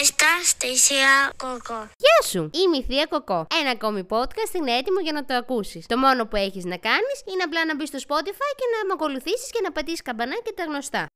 Μάλιστα, 0.00 0.26
στη 0.44 0.76
Σία 0.76 1.32
Κοκό. 1.36 1.78
Γεια 2.04 2.18
σου! 2.30 2.50
Είμαι 2.52 2.76
η 2.76 2.82
Θεία 2.82 3.06
Κοκό. 3.06 3.46
Ένα 3.60 3.70
ακόμη 3.70 4.06
podcast 4.10 4.54
είναι 4.54 4.72
έτοιμο 4.76 5.00
για 5.00 5.12
να 5.12 5.24
το 5.24 5.34
ακούσεις. 5.34 5.86
Το 5.86 5.96
μόνο 5.98 6.26
που 6.26 6.36
έχεις 6.36 6.64
να 6.64 6.76
κάνεις 6.76 7.16
είναι 7.24 7.42
απλά 7.42 7.64
να 7.64 7.74
μπεις 7.76 7.88
στο 7.88 7.98
Spotify 7.98 8.50
και 8.58 8.66
να 8.74 8.86
με 8.86 8.92
ακολουθήσεις 8.92 9.50
και 9.50 9.60
να 9.62 9.72
πατήσεις 9.72 10.02
καμπανάκι 10.02 10.42
και 10.42 10.52
τα 10.56 10.64
γνωστά. 10.64 11.06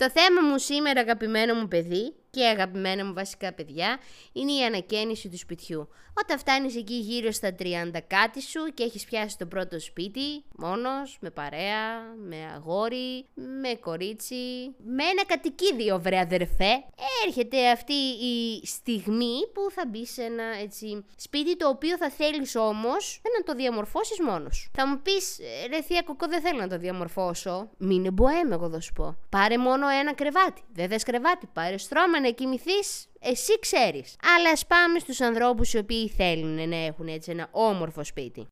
Το 0.00 0.10
θέμα 0.10 0.40
μου 0.48 0.58
σήμερα, 0.58 1.00
αγαπημένο 1.00 1.54
μου 1.54 1.68
παιδί, 1.68 2.14
και 2.38 2.46
αγαπημένα 2.46 3.04
μου 3.04 3.12
βασικά 3.12 3.52
παιδιά 3.52 3.98
είναι 4.32 4.52
η 4.52 4.64
ανακαίνιση 4.64 5.28
του 5.28 5.38
σπιτιού. 5.38 5.88
Όταν 6.22 6.38
φτάνεις 6.38 6.76
εκεί 6.76 6.94
γύρω 6.94 7.30
στα 7.30 7.54
30 7.58 7.64
κάτι 8.06 8.42
σου 8.42 8.60
και 8.74 8.82
έχεις 8.82 9.04
πιάσει 9.04 9.38
το 9.38 9.46
πρώτο 9.46 9.80
σπίτι, 9.80 10.44
μόνος, 10.56 11.18
με 11.20 11.30
παρέα, 11.30 12.14
με 12.28 12.36
αγόρι, 12.54 13.26
με 13.34 13.74
κορίτσι, 13.80 14.74
με 14.84 15.04
ένα 15.04 15.24
κατοικίδιο 15.26 16.00
βρε 16.00 16.18
αδερφέ, 16.18 16.84
έρχεται 17.26 17.70
αυτή 17.70 17.92
η 17.92 18.66
στιγμή 18.66 19.46
που 19.52 19.70
θα 19.70 19.84
μπει 19.88 20.06
σε 20.06 20.22
ένα 20.22 20.44
έτσι, 20.62 21.04
σπίτι 21.16 21.56
το 21.56 21.68
οποίο 21.68 21.96
θα 21.96 22.10
θέλεις 22.10 22.56
όμως 22.56 23.20
να 23.36 23.44
το 23.44 23.54
διαμορφώσεις 23.54 24.20
μόνος. 24.20 24.70
Θα 24.72 24.86
μου 24.86 25.00
πεις, 25.02 25.38
ρε 25.68 25.82
θεία 25.82 26.02
κοκό 26.02 26.26
δεν 26.28 26.40
θέλω 26.40 26.60
να 26.60 26.68
το 26.68 26.78
διαμορφώσω. 26.78 27.70
Μην 27.78 28.06
εμποέμαι 28.06 28.54
εγώ 28.54 28.70
θα 28.70 28.80
σου 28.80 28.92
πω. 28.92 29.16
Πάρε 29.28 29.58
μόνο 29.58 29.88
ένα 29.88 30.14
κρεβάτι. 30.14 30.62
Δεν 30.72 30.88
θες 30.88 31.02
κρεβάτι, 31.02 31.48
πάρε 31.52 31.78
στρώμα 31.78 32.18
να 32.28 32.34
κοιμηθείς, 32.34 33.06
εσύ 33.20 33.58
ξέρεις. 33.58 34.16
Αλλά 34.36 34.50
ας 34.50 34.66
πάμε 34.66 34.98
στους 34.98 35.20
ανθρώπους 35.20 35.72
οι 35.72 35.78
οποίοι 35.78 36.08
θέλουν 36.08 36.68
να 36.68 36.76
έχουν 36.76 37.08
έτσι 37.08 37.30
ένα 37.30 37.48
όμορφο 37.50 38.04
σπίτι. 38.04 38.46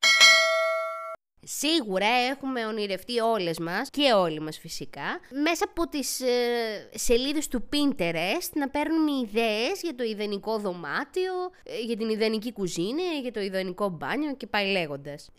Σίγουρα 1.48 2.06
έχουμε 2.30 2.66
ονειρευτεί 2.66 3.18
όλες 3.20 3.58
μας 3.58 3.90
και 3.90 4.12
όλοι 4.12 4.40
μας 4.40 4.58
φυσικά 4.58 5.20
μέσα 5.42 5.64
από 5.68 5.88
τις 5.88 6.20
ε, 6.20 6.90
σελίδες 6.94 7.48
του 7.48 7.68
Pinterest 7.72 8.50
να 8.54 8.68
παίρνουμε 8.68 9.10
ιδέες 9.10 9.80
για 9.82 9.94
το 9.94 10.04
ιδανικό 10.04 10.58
δωμάτιο, 10.58 11.32
ε, 11.62 11.80
για 11.80 11.96
την 11.96 12.08
ιδανική 12.08 12.52
κουζίνα, 12.52 13.02
για 13.22 13.32
το 13.32 13.40
ιδανικό 13.40 13.88
μπάνιο 13.88 14.34
και 14.34 14.46
πάει 14.46 14.66
λέγοντας. 14.66 15.30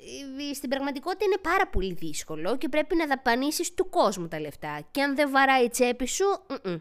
Ε, 0.49 0.53
στην 0.53 0.69
πραγματικότητα 0.69 1.25
είναι 1.25 1.37
πάρα 1.41 1.67
πολύ 1.67 1.93
δύσκολο 1.93 2.57
και 2.57 2.69
πρέπει 2.69 2.95
να 2.95 3.07
δαπανίσεις 3.07 3.73
του 3.73 3.89
κόσμου 3.89 4.27
τα 4.27 4.39
λεφτά 4.39 4.87
και 4.91 5.01
αν 5.01 5.15
δεν 5.15 5.31
βαράει 5.31 5.63
η 5.63 5.69
τσέπη 5.69 6.07
σου, 6.07 6.25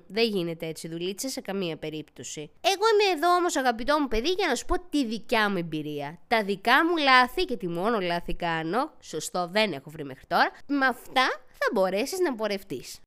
δεν 0.07 0.29
γίνεται 0.29 0.67
έτσι 0.67 0.89
δουλίτσα 0.89 1.29
σε 1.29 1.41
καμία 1.41 1.77
περίπτωση. 1.77 2.51
Εγώ 2.61 2.85
είμαι 2.93 3.17
εδώ 3.17 3.37
όμως 3.37 3.57
αγαπητό 3.57 4.01
μου 4.01 4.09
παιδί 4.09 4.29
για 4.29 4.47
να 4.49 4.55
σου 4.55 4.65
πω 4.65 4.75
τη 4.91 5.07
δικιά 5.07 5.51
μου 5.51 5.57
εμπειρία. 5.57 6.19
Τα 6.29 6.45
δικά 6.45 6.85
μου 6.85 6.97
λάθη 6.97 7.45
και 7.45 7.57
τι 7.57 7.69
μόνο 7.69 8.01
λάθη 8.01 8.35
κάνω, 8.35 8.91
σωστό 9.21 9.49
δεν 9.53 9.73
έχω 9.73 9.91
βρει 9.91 10.05
μέχρι 10.05 10.27
τώρα, 10.27 10.51
με 10.67 10.87
αυτά 10.87 11.27
θα 11.49 11.71
μπορέσεις 11.73 12.19
να 12.19 12.35
πορευτείς. 12.35 13.01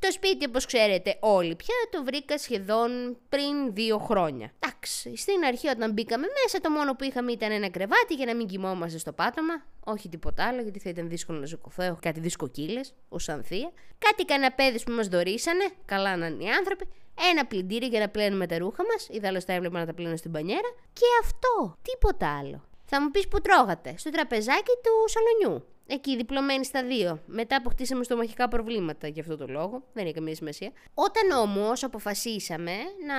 Το 0.00 0.12
σπίτι, 0.12 0.46
όπως 0.46 0.66
ξέρετε 0.66 1.16
όλοι 1.20 1.56
πια, 1.56 1.74
το 1.90 2.04
βρήκα 2.04 2.38
σχεδόν 2.38 3.16
πριν 3.28 3.74
δύο 3.74 3.98
χρόνια. 3.98 4.52
Εντάξει, 4.58 5.16
στην 5.16 5.44
αρχή 5.44 5.68
όταν 5.68 5.92
μπήκαμε 5.92 6.26
μέσα, 6.42 6.60
το 6.60 6.70
μόνο 6.70 6.94
που 6.94 7.04
είχαμε 7.04 7.32
ήταν 7.32 7.50
ένα 7.50 7.70
κρεβάτι 7.70 8.14
για 8.14 8.26
να 8.26 8.34
μην 8.34 8.46
κοιμόμαστε 8.46 8.98
στο 8.98 9.12
πάτωμα. 9.12 9.54
Όχι 9.84 10.08
τίποτα 10.08 10.44
άλλο, 10.44 10.62
γιατί 10.62 10.78
θα 10.78 10.88
ήταν 10.88 11.08
δύσκολο 11.08 11.38
να 11.38 11.46
ζουκωθώ. 11.46 11.82
Έχω 11.82 11.98
κάτι 12.00 12.20
δισκοκύλε, 12.20 12.80
ως 13.08 13.28
ανθία. 13.28 13.72
Κάτι 13.98 14.24
καναπέδες 14.24 14.82
που 14.84 14.92
μας 14.92 15.08
δωρήσανε, 15.08 15.68
καλά 15.84 16.16
να 16.16 16.26
είναι 16.26 16.44
οι 16.44 16.48
άνθρωποι. 16.48 16.88
Ένα 17.30 17.46
πλυντήρι 17.46 17.86
για 17.86 18.00
να 18.00 18.08
πλένουμε 18.08 18.46
τα 18.46 18.58
ρούχα 18.58 18.82
μας, 18.92 19.08
ή 19.10 19.20
θα 19.20 19.52
έβλεπα 19.52 19.78
να 19.78 19.86
τα 19.86 19.94
πλένω 19.94 20.16
στην 20.16 20.32
πανιέρα. 20.32 20.74
Και 20.92 21.06
αυτό, 21.22 21.76
τίποτα 21.82 22.38
άλλο. 22.38 22.64
Θα 22.86 23.02
μου 23.02 23.10
πεις 23.10 23.28
που 23.28 23.40
τρώγατε, 23.40 23.94
στο 23.96 24.10
τραπεζάκι 24.10 24.72
του 24.82 24.90
σαλονιού. 25.08 25.66
Εκεί, 25.88 26.16
διπλωμένοι 26.16 26.64
στα 26.64 26.82
δύο. 26.84 27.22
Μετά 27.26 27.56
αποκτήσαμε 27.56 28.04
στομαχικά 28.04 28.48
προβλήματα 28.48 29.08
για 29.08 29.22
αυτό 29.22 29.36
το 29.36 29.46
λόγο. 29.46 29.82
Δεν 29.92 30.04
έχει 30.04 30.14
καμία 30.14 30.34
σημασία. 30.34 30.72
Όταν 30.94 31.38
όμως 31.38 31.82
αποφασίσαμε 31.84 32.72
να 33.06 33.18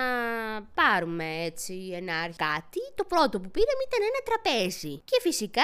πάρουμε 0.73 1.43
έτσι 1.43 1.91
ένα 1.93 2.13
κάτι, 2.35 2.79
το 2.95 3.03
πρώτο 3.03 3.39
που 3.39 3.51
πήραμε 3.51 3.83
ήταν 3.87 4.01
ένα 4.01 4.21
τραπέζι. 4.25 5.01
Και 5.05 5.17
φυσικά 5.21 5.63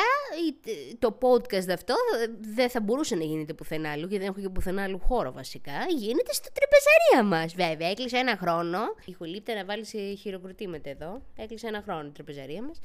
το 0.99 1.17
podcast 1.21 1.69
αυτό 1.73 1.95
δεν 2.39 2.69
θα 2.69 2.81
μπορούσε 2.81 3.15
να 3.15 3.23
γίνεται 3.23 3.53
πουθενά 3.53 3.91
άλλου, 3.91 4.07
γιατί 4.07 4.17
δεν 4.17 4.27
έχω 4.27 4.41
και 4.41 4.49
πουθενά 4.49 4.83
άλλου 4.83 4.99
χώρο 4.99 5.31
βασικά. 5.31 5.85
Γίνεται 5.89 6.33
στο 6.33 6.49
τραπεζαρία 6.53 7.37
μας. 7.37 7.53
Βέβαια, 7.53 7.89
έκλεισε 7.89 8.17
ένα 8.17 8.37
χρόνο. 8.37 8.79
Ηχολείπτε 9.05 9.53
να 9.53 9.65
βάλει 9.65 9.85
χειροκροτήματα 10.19 10.89
εδώ. 10.89 11.21
Έκλεισε 11.35 11.67
ένα 11.67 11.81
χρόνο 11.85 12.07
η 12.07 12.11
τραπεζαρία 12.11 12.61
μας. 12.61 12.81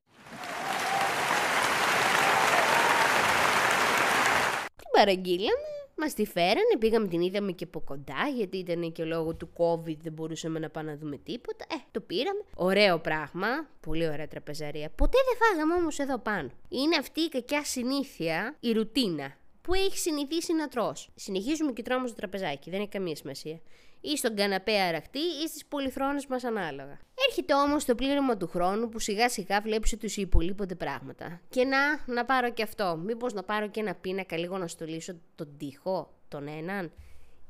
Παραγγείλαμε, 4.99 5.71
μας 5.97 6.15
τη 6.15 6.27
φέρανε, 6.27 6.77
πήγαμε 6.79 7.09
την 7.09 7.21
είδαμε 7.21 7.53
και 7.53 7.65
από 7.65 7.81
κοντά, 7.81 8.29
γιατί 8.37 8.57
ήταν 8.57 8.93
και 8.93 9.05
λόγω 9.05 9.35
του 9.35 9.51
COVID 9.57 9.97
δεν 10.03 10.13
μπορούσαμε 10.13 10.59
να 10.59 10.71
πάμε 10.71 10.91
να 10.91 10.97
δούμε 10.97 11.17
τίποτα. 11.17 11.65
Ε, 11.71 11.75
το 11.91 12.01
πήραμε. 12.01 12.41
Ωραίο 12.55 12.99
πράγμα. 12.99 13.49
Πολύ 13.81 14.09
ωραία 14.09 14.29
τραπεζαρία. 14.29 14.91
Ποτέ 14.91 15.19
δεν 15.27 15.49
φάγαμε 15.49 15.75
όμως 15.75 15.99
εδώ 15.99 16.19
πάνω. 16.19 16.51
Είναι 16.69 16.97
αυτή 16.97 17.21
η 17.21 17.29
κακιά 17.29 17.65
συνήθεια, 17.65 18.57
η 18.61 18.73
ρουτίνα 18.73 19.37
που 19.63 19.75
έχει 19.75 19.99
συνηθίσει 19.99 20.53
να 20.55 20.69
τρως. 20.69 21.11
Συνεχίζουμε 21.15 21.73
και 21.73 21.83
τρώμε 21.83 22.07
στο 22.07 22.17
τραπεζάκι, 22.17 22.71
δεν 22.71 22.81
έχει 22.81 22.89
καμία 22.89 23.17
σημασία 23.17 23.61
ή 24.01 24.17
στον 24.17 24.37
καναπέ 24.37 24.81
αραχτή 24.81 25.19
ή 25.19 25.49
στις 25.49 25.67
πολυθρόνες 25.67 26.27
μας 26.27 26.45
ανάλογα. 26.45 26.99
Έρχεται 27.29 27.55
όμως 27.55 27.85
το 27.85 27.95
πλήρωμα 27.95 28.37
του 28.37 28.49
χρόνου 28.49 28.89
που 28.89 28.99
σιγά 28.99 29.29
σιγά 29.29 29.61
βλέπεις 29.61 29.93
ότι 29.93 30.09
σου 30.09 30.21
υπολείπονται 30.21 30.75
πράγματα. 30.75 31.41
Και 31.49 31.65
να, 31.65 32.13
να 32.15 32.25
πάρω 32.25 32.53
και 32.53 32.63
αυτό. 32.63 32.97
Μήπως 33.05 33.33
να 33.33 33.43
πάρω 33.43 33.69
και 33.69 33.81
ένα 33.81 33.95
πίνακα 33.95 34.37
λίγο 34.37 34.59
να 34.59 34.67
στολίσω 34.67 35.15
τον 35.35 35.57
τοίχο, 35.59 36.13
τον 36.29 36.49
έναν. 36.49 36.93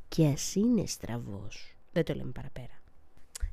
Και 0.09 0.27
ας 0.27 0.55
είναι 0.55 0.87
στραβός. 0.87 1.77
Δεν 1.93 2.05
το 2.05 2.15
λέμε 2.15 2.33
παραπέρα. 2.33 2.79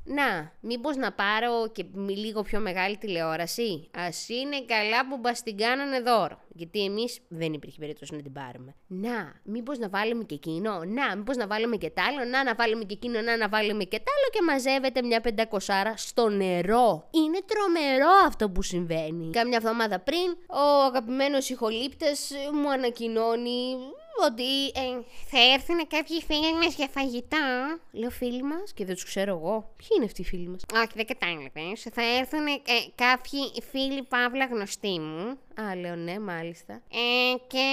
Να, 0.04 0.52
μήπως 0.60 0.96
να 0.96 1.12
πάρω 1.12 1.68
και 1.72 1.84
με 1.92 2.12
λίγο 2.12 2.42
πιο 2.42 2.60
μεγάλη 2.60 2.96
τηλεόραση. 2.96 3.88
Α 3.90 4.08
είναι 4.28 4.64
καλά 4.66 5.08
που 5.08 5.20
μα 5.22 5.32
την 5.32 5.56
κάνανε 5.56 6.00
δώρο. 6.00 6.40
Γιατί 6.56 6.84
εμείς 6.84 7.18
δεν 7.28 7.52
υπήρχε 7.52 7.78
περίπτωση 7.78 8.14
να 8.14 8.22
την 8.22 8.32
πάρουμε. 8.32 8.74
Να, 8.86 9.40
μήπως 9.44 9.78
να 9.78 9.88
βάλουμε 9.88 10.24
και 10.24 10.34
εκείνο; 10.34 10.70
Να, 10.84 11.16
μήπως 11.16 11.36
να 11.36 11.46
βάλουμε 11.46 11.76
και 11.76 11.90
τ' 11.90 11.98
άλλο; 11.98 12.24
Να, 12.30 12.44
να 12.44 12.54
βάλουμε 12.54 12.84
και 12.84 12.94
εκείνο; 12.94 13.20
Να, 13.20 13.36
να 13.36 13.48
βάλουμε 13.48 13.84
και 13.84 13.98
τ' 13.98 14.08
άλλο. 14.14 14.28
Και 14.32 14.42
μαζεύεται 14.42 15.02
μια 15.02 15.20
πεντακοσάρα 15.20 15.96
στο 15.96 16.28
νερό. 16.28 17.08
Είναι 17.10 17.38
τρομερό 17.46 18.14
αυτό 18.26 18.50
που 18.50 18.62
συμβαίνει. 18.62 19.30
Κάμια 19.30 19.56
εβδομάδα 19.56 20.00
πριν, 20.00 20.36
ο 20.48 20.84
αγαπημένος 20.84 21.48
ηχολήπτες 21.48 22.32
μου 22.62 22.70
ανακοινώνει 22.70 23.76
ότι 24.24 24.66
ε, 24.66 25.02
θα 25.26 25.52
έρθουν 25.54 25.86
κάποιοι 25.86 26.22
φίλοι 26.22 26.54
μας 26.54 26.74
για 26.74 26.88
φαγητά. 26.88 27.78
Λέω 27.92 28.10
φίλοι 28.10 28.42
μας 28.42 28.72
και 28.72 28.84
δεν 28.84 28.94
τους 28.94 29.04
ξέρω 29.04 29.30
εγώ. 29.30 29.72
Ποιοι 29.76 29.88
είναι 29.96 30.04
αυτοί 30.04 30.20
οι 30.20 30.24
φίλοι 30.24 30.48
μας; 30.48 30.62
Όχι, 30.74 30.92
δεν 30.94 31.06
κατάλαβε. 31.06 31.76
Θα 31.92 32.02
έρθουν 32.18 32.46
ε, 32.46 32.60
κάποιοι 32.94 33.40
φίλοι 33.70 34.02
παύλα 34.02 34.44
γνωστοί 34.44 34.98
μου. 34.98 35.38
Α, 35.60 35.76
λέω 35.76 35.96
ναι, 35.96 36.18
μάλιστα. 36.18 36.72
Ε, 36.74 37.34
και 37.46 37.66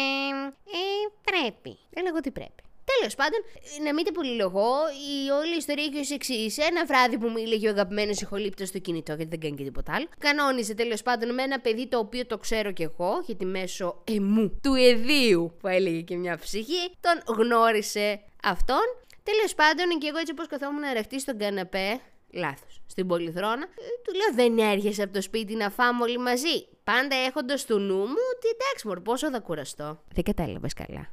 ε, 0.66 1.10
πρέπει. 1.24 1.78
Δεν 1.90 2.04
λέγω 2.04 2.18
ότι 2.18 2.32
πρέπει. 2.32 2.64
Τέλος 2.98 3.16
πάντων, 3.16 3.40
να 3.84 3.94
μην 3.94 4.06
το 4.06 4.12
πολυλογώ, 4.12 4.74
η 5.14 5.30
όλη 5.30 5.56
ιστορία 5.58 5.84
έχει 5.84 6.00
ως 6.00 6.12
εξής. 6.12 6.58
Ένα 6.58 6.86
βράδυ 6.86 7.18
που 7.18 7.28
μου 7.28 7.38
έλεγε 7.38 7.68
ο 7.68 7.72
αγαπημένος 7.72 8.22
ηχολήπτος 8.22 8.68
στο 8.68 8.80
κινητό, 8.80 9.14
γιατί 9.14 9.30
δεν 9.30 9.40
κάνει 9.40 9.56
και 9.56 9.64
τίποτα 9.64 9.94
άλλο. 9.94 10.08
Κανόνιζε 10.20 10.74
τέλος 10.74 11.02
πάντων 11.02 11.34
με 11.34 11.44
ένα 11.44 11.60
παιδί 11.60 11.88
το 11.88 11.98
οποίο 11.98 12.26
το 12.26 12.38
ξέρω 12.38 12.72
κι 12.72 12.84
εγώ, 12.84 13.24
γιατί 13.26 13.46
μέσω 13.46 14.04
εμού 14.04 14.60
του 14.64 14.74
εδίου, 14.74 15.54
που 15.60 15.68
έλεγε 15.68 16.02
και 16.02 16.16
μια 16.16 16.38
ψυχή, 16.38 16.92
τον 17.00 17.36
γνώρισε 17.36 18.22
αυτόν. 18.44 18.86
Τέλος 19.24 19.56
πάντων, 19.56 20.00
και 20.00 20.08
εγώ 20.08 20.18
έτσι 20.18 20.32
όπως 20.32 20.48
καθόμουν 20.48 20.80
να 20.80 20.94
ρεχτεί 20.94 21.20
στον 21.20 21.38
καναπέ, 21.38 22.00
λάθος, 22.34 22.82
στην 22.88 23.08
πολυθρόνα, 23.08 23.64
ε, 23.64 23.86
του 24.04 24.14
λέω 24.14 24.48
δεν 24.48 24.72
έρχεσαι 24.72 25.04
από 25.04 25.14
το 25.14 25.22
σπίτι 25.22 25.56
να 25.56 25.70
φάμε 25.70 26.04
όλοι 26.04 26.18
μαζί. 26.18 26.68
Πάντα 26.84 27.16
έχοντας 27.16 27.62
στο 27.62 27.78
νου 27.78 27.98
μου 27.98 28.24
ότι 28.36 28.48
εντάξει, 28.48 28.88
μωρ, 28.88 29.02
πόσο 29.02 29.32
θα 29.32 29.40
κουραστώ. 29.40 30.00
Δεν 30.14 30.24
κατάλαβες 30.24 30.74
καλά 30.74 31.08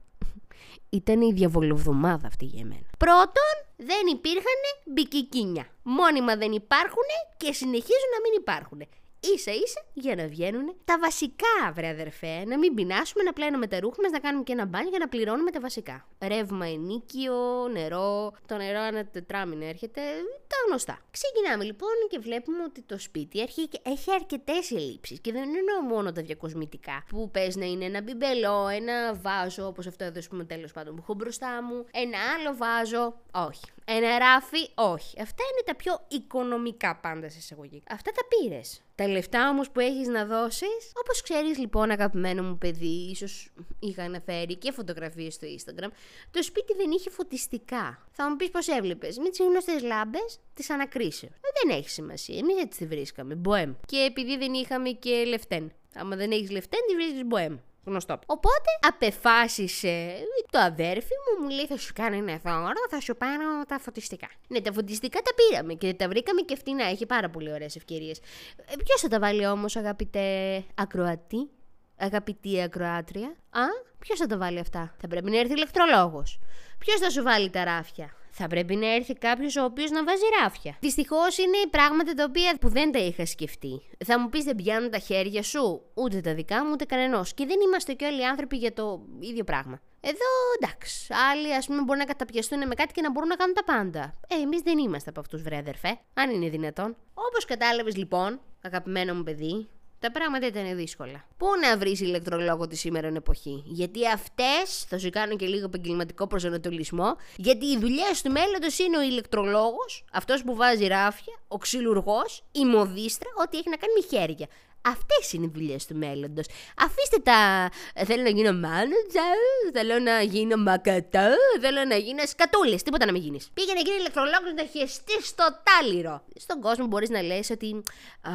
ήταν 0.90 1.20
η 1.20 1.32
διαβολοβδομάδα 1.32 2.26
αυτή 2.26 2.44
για 2.44 2.64
μένα. 2.64 2.88
Πρώτον, 2.98 3.54
δεν 3.76 4.06
υπήρχαν 4.12 4.60
μπικικίνια. 4.84 5.66
Μόνιμα 5.82 6.36
δεν 6.36 6.52
υπάρχουν 6.52 7.08
και 7.36 7.52
συνεχίζουν 7.52 8.10
να 8.14 8.20
μην 8.20 8.32
υπάρχουν 8.40 8.80
ίσα 9.20 9.50
ίσα 9.50 9.84
για 9.92 10.14
να 10.14 10.26
βγαίνουν 10.26 10.76
τα 10.84 10.98
βασικά, 10.98 11.72
βρε 11.74 11.88
αδερφέ. 11.88 12.44
Να 12.46 12.58
μην 12.58 12.74
πεινάσουμε, 12.74 13.22
να 13.22 13.32
πλένουμε 13.32 13.66
τα 13.66 13.80
ρούχα 13.80 14.02
μας, 14.02 14.10
να 14.10 14.18
κάνουμε 14.18 14.44
και 14.44 14.52
ένα 14.52 14.66
μπάνι 14.66 14.88
για 14.88 14.98
να 14.98 15.08
πληρώνουμε 15.08 15.50
τα 15.50 15.60
βασικά. 15.60 16.08
Ρεύμα 16.26 16.66
ενίκιο, 16.66 17.68
νερό. 17.72 18.32
Το 18.46 18.56
νερό 18.56 18.80
ένα 18.82 19.06
τετράμινο 19.06 19.64
έρχεται. 19.64 20.00
Τα 20.46 20.56
γνωστά. 20.68 20.98
Ξεκινάμε 21.10 21.64
λοιπόν 21.64 21.90
και 22.08 22.18
βλέπουμε 22.18 22.62
ότι 22.62 22.82
το 22.82 22.98
σπίτι 22.98 23.40
έχει, 23.40 23.68
έχει 23.82 24.12
αρκετές 24.12 24.70
ελλείψεις. 24.70 25.20
Και 25.20 25.32
δεν 25.32 25.42
εννοώ 25.42 25.94
μόνο 25.94 26.12
τα 26.12 26.22
διακοσμητικά. 26.22 27.04
Που 27.08 27.30
πες 27.30 27.56
να 27.56 27.64
είναι 27.64 27.84
ένα 27.84 28.02
μπιμπελό, 28.02 28.68
ένα 28.68 29.14
βάζο, 29.14 29.66
όπως 29.66 29.86
αυτό 29.86 30.04
εδώ, 30.04 30.18
ας 30.18 30.28
πούμε, 30.28 30.44
τέλος 30.44 30.72
πάντων 30.72 30.94
που 30.94 31.00
έχω 31.02 31.14
μπροστά 31.14 31.62
μου. 31.62 31.84
Ένα 31.90 32.18
άλλο 32.34 32.56
βάζο. 32.56 33.20
Όχι. 33.32 33.64
Ένα 33.84 34.18
ράφι. 34.18 34.70
Όχι. 34.74 35.20
Αυτά 35.20 35.42
είναι 35.52 35.62
τα 35.64 35.74
πιο 35.74 36.00
οικονομικά 36.08 36.96
πάντα 36.96 37.28
σε 37.28 37.38
εισαγωγή. 37.38 37.82
Αυτά 37.90 38.10
τα 38.10 38.22
πήρες 38.28 38.82
Τα 38.94 39.06
λεφτά 39.10 39.48
όμως 39.48 39.70
που 39.70 39.80
έχεις 39.80 40.08
να 40.08 40.24
δώσεις, 40.24 40.92
όπως 41.02 41.22
ξέρεις 41.22 41.58
λοιπόν, 41.58 41.90
αγαπημένο 41.90 42.42
μου 42.42 42.58
παιδί, 42.58 43.10
ίσως 43.10 43.52
είχα 43.78 44.02
αναφέρει 44.02 44.56
και 44.56 44.72
φωτογραφίες 44.72 45.34
στο 45.34 45.46
Instagram, 45.46 45.88
το 46.30 46.42
σπίτι 46.42 46.74
δεν 46.74 46.90
είχε 46.90 47.10
φωτιστικά. 47.10 48.06
Θα 48.10 48.30
μου 48.30 48.36
πεις 48.36 48.50
πώς 48.50 48.68
έβλεπες. 48.68 49.18
Με 49.18 49.28
τις 49.28 49.38
γνωστές 49.38 49.82
λάμπες 49.82 50.40
τη 50.54 50.66
ανακρίσεως. 50.68 51.32
Ε, 51.32 51.48
δεν 51.62 51.78
έχει 51.78 51.90
σημασία. 51.90 52.38
Εμείς 52.38 52.62
έτσι 52.62 52.78
τη 52.78 52.86
βρίσκαμε. 52.86 53.34
Μποέμ. 53.34 53.72
Και 53.86 53.96
επειδή 53.96 54.36
δεν 54.36 54.52
είχαμε 54.52 54.90
και 54.90 55.24
λεφτέν. 55.24 55.72
Άμα 55.94 56.16
δεν 56.16 56.30
έχεις 56.30 56.50
λεφτέν, 56.50 56.80
τη 56.88 56.94
βρίσκεις 56.94 57.24
μποέμ. 57.24 57.56
Γνωστό. 57.84 58.18
Οπότε 58.26 58.70
απεφάσισε 58.88 60.16
το 60.50 60.58
αδέρφι 60.58 61.12
μου, 61.22 61.44
μου 61.44 61.50
λέει 61.50 61.66
θα 61.66 61.76
σου 61.76 61.92
κάνω 61.94 62.16
ένα 62.16 62.40
δώρο, 62.44 62.80
θα 62.90 63.00
σου 63.00 63.16
πάρω 63.16 63.64
τα 63.68 63.78
φωτιστικά. 63.78 64.28
Ναι, 64.48 64.60
τα 64.60 64.72
φωτιστικά 64.72 65.20
τα 65.20 65.30
πήραμε 65.34 65.74
και 65.74 65.94
τα 65.94 66.08
βρήκαμε 66.08 66.40
και 66.40 66.56
φτηνά. 66.56 66.84
Έχει 66.84 67.06
πάρα 67.06 67.30
πολύ 67.30 67.52
ωραίες 67.52 67.76
ευκαιρίες. 67.76 68.18
Ε, 68.56 68.76
Ποιος 68.84 69.00
θα 69.00 69.08
τα 69.08 69.18
βάλει 69.18 69.46
όμως, 69.46 69.76
αγαπητέ 69.76 70.64
ακροατή, 70.74 71.50
αγαπητή 71.96 72.62
ακροάτρια. 72.62 73.28
Α, 73.50 73.64
ποιος 73.98 74.18
θα 74.18 74.26
τα 74.26 74.38
βάλει 74.38 74.58
αυτά; 74.58 74.94
Θα 75.00 75.08
πρέπει 75.08 75.30
να 75.30 75.38
έρθει 75.38 75.52
ηλεκτρολόγος. 75.52 76.38
Ποιος 76.78 77.00
θα 77.00 77.10
σου 77.10 77.22
βάλει 77.22 77.50
τα 77.50 77.64
ράφια; 77.64 78.14
Θα 78.30 78.46
πρέπει 78.46 78.76
να 78.76 78.94
έρθει 78.94 79.14
κάποιος 79.14 79.56
ο 79.56 79.64
οποίος 79.64 79.90
να 79.90 80.04
βάζει 80.04 80.22
ράφια. 80.42 80.76
Δυστυχώς 80.80 81.38
είναι 81.38 81.56
πράγματα 81.70 82.14
τα 82.14 82.24
οποία 82.28 82.56
που 82.60 82.68
δεν 82.68 82.92
τα 82.92 82.98
είχα 82.98 83.26
σκεφτεί. 83.26 83.82
Θα 84.04 84.18
μου 84.18 84.28
πεις 84.28 84.44
δεν 84.44 84.56
πιάνουν 84.56 84.90
τα 84.90 84.98
χέρια 84.98 85.42
σου, 85.42 85.82
ούτε 85.94 86.20
τα 86.20 86.34
δικά 86.34 86.64
μου, 86.64 86.70
ούτε 86.72 86.84
κανενός. 86.84 87.34
Και 87.34 87.46
δεν 87.46 87.60
είμαστε 87.60 87.92
και 87.92 88.04
όλοι 88.04 88.26
άνθρωποι 88.26 88.56
για 88.56 88.72
το 88.72 89.00
ίδιο 89.20 89.44
πράγμα. 89.44 89.80
Εδώ 90.00 90.28
εντάξει. 90.60 91.14
Άλλοι 91.30 91.54
ας 91.54 91.66
πούμε 91.66 91.82
μπορούν 91.82 91.98
να 91.98 92.04
καταπιαστούν 92.04 92.66
με 92.66 92.74
κάτι 92.74 92.92
και 92.92 93.00
να 93.00 93.10
μπορούν 93.10 93.28
να 93.28 93.36
κάνουν 93.36 93.54
τα 93.54 93.64
πάντα. 93.64 94.14
Ε, 94.28 94.34
εμείς 94.34 94.60
δεν 94.60 94.78
είμαστε 94.78 95.10
από 95.10 95.20
αυτούς, 95.20 95.42
βρε 95.42 95.56
αδερφέ. 95.56 95.98
Αν 96.14 96.30
είναι 96.30 96.48
δυνατόν. 96.48 96.96
Όπως 97.14 97.44
κατάλαβες 97.44 97.96
λοιπόν, 97.96 98.40
αγαπημένο 98.62 99.14
μου 99.14 99.22
παιδί, 99.22 99.68
τα 100.00 100.10
πράγματα 100.10 100.46
ήταν 100.46 100.76
δύσκολα. 100.76 101.24
Πού 101.36 101.46
να 101.62 101.78
βρεις 101.78 102.00
ηλεκτρολόγο 102.00 102.66
τη 102.66 102.76
σήμερα 102.76 103.08
εποχή; 103.08 103.62
Γιατί 103.66 104.08
αυτές 104.08 104.84
θα 104.88 104.98
σου 104.98 105.10
κάνουν 105.10 105.36
και 105.36 105.46
λίγο 105.46 105.64
επαγγελματικό 105.64 106.26
προσανατολισμό. 106.26 107.16
Γιατί 107.36 107.66
οι 107.66 107.78
δουλειές 107.78 108.22
του 108.22 108.30
μέλλοντος 108.30 108.78
είναι 108.78 108.98
ο 108.98 109.02
ηλεκτρολόγος, 109.02 110.04
αυτός 110.12 110.42
που 110.42 110.54
βάζει 110.54 110.86
ράφια, 110.86 111.40
ο 111.48 111.58
ξυλουργός, 111.58 112.44
η 112.52 112.64
μοδίστρα, 112.64 113.30
ό,τι 113.42 113.58
έχει 113.58 113.68
να 113.70 113.76
κάνει 113.76 113.92
με 114.00 114.18
χέρια. 114.18 114.46
Αυτές 114.82 115.32
είναι 115.32 115.44
οι 115.44 115.50
δουλειές 115.54 115.86
του 115.86 115.96
μέλλοντος. 115.96 116.46
Αφήστε 116.76 117.16
τα. 117.22 117.70
«Ε, 117.94 118.04
Θέλω 118.04 118.22
να 118.22 118.28
γίνω 118.28 118.50
manager, 118.68 119.70
θέλω 119.72 119.98
να 119.98 120.22
γίνω 120.22 120.56
μακατά, 120.56 121.30
θέλω 121.60 121.84
να 121.84 121.96
γίνω 121.96 122.26
σκατούλε. 122.26 122.76
Τίποτα 122.76 123.06
να 123.06 123.12
μην 123.12 123.22
γίνεις. 123.22 123.50
Πήγαινε 123.54 123.80
γίνει 123.80 123.96
ηλεκτρολόγος 123.96 124.52
να 124.56 124.64
χεστείς 124.64 125.26
στο 125.26 125.44
τάλιρο. 125.62 126.24
Στον 126.36 126.60
κόσμο 126.60 126.86
μπορείς 126.86 127.10
να 127.10 127.22
λες 127.22 127.50
ότι. 127.50 127.82
Α, 128.20 128.32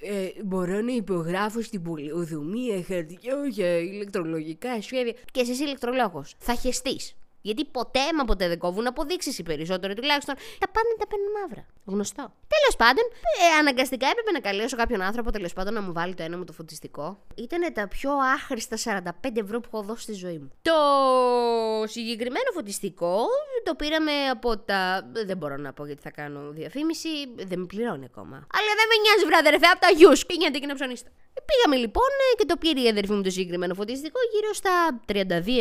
ε, 0.00 0.32
μπορώ 0.44 0.80
να 0.80 0.92
υπογράφω 0.92 1.62
στην 1.62 1.82
πολυοδομία 1.82 2.84
χαρτιά 2.86 3.34
για 3.50 3.76
ηλεκτρολογικά 3.78 4.82
σχέδια. 4.82 5.14
Και 5.32 5.40
εσύ 5.40 5.62
ηλεκτρολόγος. 5.62 6.34
Θα 6.38 6.54
χεστείς. 6.54 7.14
Γιατί 7.48 7.64
ποτέ 7.64 8.06
μα 8.16 8.24
ποτέ 8.24 8.48
δεν 8.48 8.58
κόβουν 8.58 8.86
αποδείξεις 8.86 9.38
οι 9.38 9.42
περισσότεροι 9.42 9.94
τουλάχιστον. 9.94 10.34
Τα 10.34 10.68
πάντα 10.74 10.92
τα 10.98 11.06
παίρνουν 11.06 11.30
μαύρα. 11.40 11.66
Γνωστό. 11.84 12.24
Τέλος 12.54 12.74
πάντων, 12.76 13.04
ε, 13.42 13.58
αναγκαστικά 13.60 14.06
έπρεπε 14.12 14.30
να 14.30 14.40
καλέσω 14.40 14.76
κάποιον 14.76 15.00
άνθρωπο 15.02 15.30
τέλος 15.30 15.52
πάντων 15.52 15.74
να 15.74 15.82
μου 15.82 15.92
βάλει 15.92 16.14
το 16.14 16.22
ένα 16.22 16.36
μου 16.36 16.44
το 16.44 16.52
φωτιστικό. 16.52 17.18
Ήταν 17.34 17.72
τα 17.72 17.88
πιο 17.88 18.10
άχρηστα 18.34 18.76
45 18.76 19.40
ευρώ 19.44 19.60
που 19.60 19.68
έχω 19.72 19.82
δώσει 19.82 20.02
στη 20.02 20.12
ζωή 20.12 20.38
μου. 20.38 20.50
Το 20.62 20.78
συγκεκριμένο 21.86 22.50
φωτιστικό 22.54 23.26
το 23.64 23.74
πήραμε 23.74 24.12
από 24.30 24.58
τα. 24.58 25.10
Δεν 25.26 25.36
μπορώ 25.36 25.56
να 25.56 25.72
πω 25.72 25.86
γιατί 25.86 26.02
θα 26.02 26.10
κάνω 26.10 26.50
διαφήμιση. 26.50 27.08
Δεν 27.50 27.58
με 27.58 27.66
πληρώνει 27.66 28.04
ακόμα. 28.04 28.36
Αλλά 28.36 28.72
δεν 28.78 28.86
με 28.90 28.96
νοιάζει, 29.02 29.24
βράδερφε, 29.30 29.66
από 29.66 29.80
τα 29.80 29.90
γιους. 29.90 30.26
Πήγαινε 30.26 30.58
και 30.58 30.66
να 30.66 30.74
ψωνίστε. 30.74 31.10
Πήγαμε 31.44 31.76
λοιπόν 31.80 32.10
ε, 32.32 32.36
και 32.36 32.44
το 32.44 32.56
πήρε 32.56 32.80
η 32.80 32.88
αδερφή 32.88 33.12
μου 33.12 33.22
το 33.22 33.30
συγκεκριμένο 33.30 33.74
φωτιστικό 33.74 34.18
γύρω 34.32 34.52
στα 34.52 35.00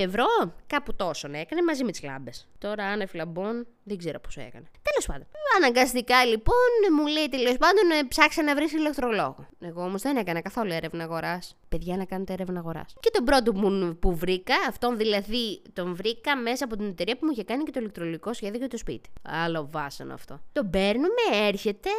32 0.01 0.05
ευρώ. 0.07 0.25
Κάπου 0.67 0.95
τόσο 0.95 1.27
ναι, 1.27 1.39
έκανε 1.39 1.61
μαζί 1.63 1.83
με 1.83 1.91
τις 1.91 2.03
λάμπε. 2.03 2.31
Τώρα 2.57 2.85
άνευ 2.85 3.13
λαμπών 3.13 3.67
δεν 3.83 3.97
ξέρω 3.97 4.19
πόσο 4.19 4.41
έκανε. 4.41 4.65
Τέλος 4.81 5.05
πάντων. 5.07 5.27
Αναγκαστικά 5.55 6.25
λοιπόν 6.25 6.71
μου 6.97 7.07
λέει 7.07 7.29
τέλος 7.29 7.57
πάντων 7.57 7.91
ε, 7.91 8.03
ψάξε 8.07 8.41
να 8.41 8.55
βρεις 8.55 8.71
ηλεκτρολόγο. 8.71 9.47
Εγώ 9.59 9.83
όμως 9.83 10.01
δεν 10.01 10.17
έκανα 10.17 10.41
καθόλου 10.41 10.71
έρευνα 10.71 11.03
αγοράς. 11.03 11.55
Παιδιά 11.75 11.97
να 11.97 12.05
κάνετε 12.05 12.33
έρευνα 12.33 12.59
αγοράς. 12.59 12.95
Και 12.99 13.09
τον 13.09 13.23
πρώτο 13.23 13.53
μου 13.53 13.97
που 13.99 14.15
βρήκα, 14.15 14.55
αυτόν 14.67 14.97
δηλαδή 14.97 15.61
τον 15.73 15.95
βρήκα 15.95 16.37
μέσα 16.37 16.65
από 16.65 16.75
την 16.75 16.87
εταιρεία 16.87 17.13
που 17.17 17.25
μου 17.25 17.31
είχε 17.31 17.43
κάνει 17.43 17.63
και 17.63 17.71
το 17.71 17.79
ηλεκτρολογικό 17.79 18.33
σχέδιο 18.33 18.59
για 18.59 18.67
το 18.67 18.77
σπίτι. 18.77 19.09
Άλλο 19.23 19.67
βάσανο 19.71 20.13
αυτό. 20.13 20.41
Τον 20.51 20.69
παίρνουμε, 20.69 21.23
έρχεται, 21.31 21.89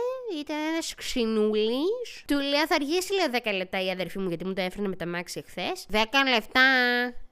ήταν 0.40 0.56
ένας 0.73 0.94
ξινούλης. 0.94 2.25
Του 2.26 2.34
λέω 2.34 2.67
θα 2.67 2.75
αργήσει 2.75 3.12
λέω 3.14 3.26
10 3.44 3.56
λεπτά 3.56 3.84
η 3.84 3.90
αδερφή 3.90 4.19
μου 4.19 4.28
γιατί 4.28 4.44
μου 4.44 4.52
το 4.52 4.61
έφερνε 4.61 4.88
με 4.88 4.96
τα 4.96 5.06
μάξι 5.06 5.43
εχθές. 5.44 5.87
10 5.93 5.96
λεπτά. 6.34 6.62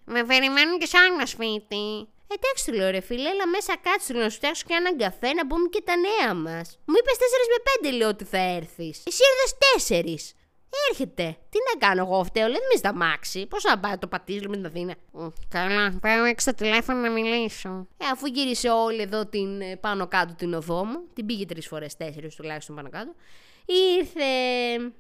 Με 0.05 0.25
περιμένουν 0.25 0.79
και 0.79 0.87
σε 0.87 0.97
άλλο 0.99 1.27
σπίτι. 1.27 2.09
Εντάξει, 2.35 2.65
του 2.67 2.73
λέω 2.73 2.91
ρε 2.91 3.01
φίλε, 3.01 3.29
έλα 3.29 3.47
μέσα 3.47 3.77
κάτσε 3.83 4.13
να 4.13 4.29
σου 4.31 4.37
φτιάξω 4.37 4.65
και 4.67 4.75
έναν 4.75 4.97
καφέ 4.97 5.33
να 5.33 5.47
πούμε 5.47 5.69
και 5.69 5.83
τα 5.85 5.95
νέα 5.97 6.35
μας. 6.35 6.79
Μου 6.85 6.95
είπες 6.99 7.17
4 7.17 7.23
με 7.53 7.91
5 7.91 7.97
λέω 7.97 8.09
ότι 8.09 8.25
θα 8.25 8.39
έρθεις. 8.39 9.03
Εσύ 9.07 9.23
ήρθε 9.31 9.47
4. 10.03 10.44
Έρχεται. 10.91 11.37
Τι 11.51 11.59
να 11.73 11.87
κάνω 11.87 12.03
εγώ 12.03 12.25
φταίω, 12.25 12.47
λέει, 12.47 12.61
μην 12.71 12.79
στα 12.79 12.95
μάξι. 12.95 13.47
Πώς 13.47 13.65
να 13.65 13.79
πάω 13.79 13.99
το 13.99 14.07
πατήσω 14.07 14.49
με 14.49 14.57
την 14.57 14.67
Αθήνα. 14.67 14.95
Καλά, 15.49 15.99
πάω 16.01 16.25
έξω 16.25 16.51
στο 16.51 16.65
τηλέφωνο 16.65 16.99
να 16.99 17.11
μιλήσω. 17.11 17.87
Ε, 17.97 18.05
αφού 18.13 18.27
γύρισε 18.27 18.69
όλη 18.69 19.03
εδώ 19.03 19.27
την 19.27 19.61
ε, 19.61 19.77
πάνω 19.77 20.07
κάτω 20.07 20.35
την 20.35 20.55
οδό 20.55 20.85
μου, 20.85 20.99
την 21.13 21.27
πήγε 21.27 21.45
τρεις 21.47 21.67
φορές, 21.67 21.97
τέσσερις 21.97 22.35
τουλάχιστον 22.35 22.77
πάνω 22.77 22.89
κάτω. 22.89 23.15
Ήρθε. 23.67 24.25